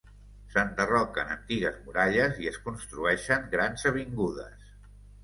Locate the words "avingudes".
3.91-4.73